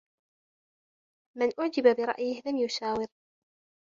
مَنْ 1.37 1.51
أُعْجِبَ 1.59 1.95
بِرَأْيِهِ 1.95 2.41
لَمْ 2.45 2.57
يُشَاوِرْ 2.57 3.07